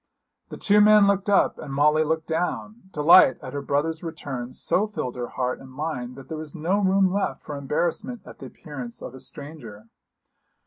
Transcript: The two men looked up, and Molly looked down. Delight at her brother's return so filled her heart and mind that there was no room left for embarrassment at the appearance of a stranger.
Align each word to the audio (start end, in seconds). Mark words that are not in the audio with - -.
The 0.49 0.57
two 0.57 0.81
men 0.81 1.05
looked 1.05 1.29
up, 1.29 1.59
and 1.59 1.71
Molly 1.71 2.03
looked 2.03 2.25
down. 2.25 2.89
Delight 2.91 3.37
at 3.43 3.53
her 3.53 3.61
brother's 3.61 4.01
return 4.01 4.51
so 4.51 4.87
filled 4.87 5.15
her 5.15 5.27
heart 5.27 5.59
and 5.59 5.69
mind 5.71 6.15
that 6.15 6.27
there 6.27 6.39
was 6.39 6.55
no 6.55 6.79
room 6.79 7.13
left 7.13 7.43
for 7.43 7.55
embarrassment 7.55 8.21
at 8.25 8.39
the 8.39 8.47
appearance 8.47 9.03
of 9.03 9.13
a 9.13 9.19
stranger. 9.19 9.89